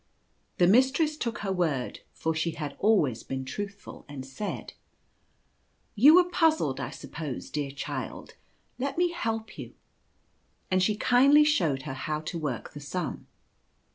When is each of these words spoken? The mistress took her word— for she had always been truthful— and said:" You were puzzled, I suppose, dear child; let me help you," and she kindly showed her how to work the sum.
The 0.57 0.65
mistress 0.65 1.15
took 1.15 1.37
her 1.45 1.51
word— 1.51 1.99
for 2.15 2.33
she 2.33 2.53
had 2.53 2.75
always 2.79 3.21
been 3.21 3.45
truthful— 3.45 4.03
and 4.09 4.25
said:" 4.25 4.73
You 5.95 6.15
were 6.15 6.23
puzzled, 6.23 6.79
I 6.79 6.89
suppose, 6.89 7.51
dear 7.51 7.69
child; 7.69 8.33
let 8.79 8.97
me 8.97 9.11
help 9.11 9.59
you," 9.59 9.75
and 10.71 10.81
she 10.81 10.95
kindly 10.97 11.43
showed 11.43 11.83
her 11.83 11.93
how 11.93 12.19
to 12.21 12.39
work 12.39 12.73
the 12.73 12.79
sum. 12.79 13.27